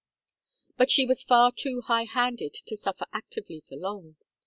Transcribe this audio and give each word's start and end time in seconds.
But 0.77 0.89
she 0.89 1.05
was 1.05 1.21
far 1.21 1.51
too 1.55 1.81
high 1.81 2.05
handed 2.05 2.55
to 2.65 2.75
suffer 2.75 3.05
actively 3.13 3.61
for 3.69 3.75
long. 3.75 4.15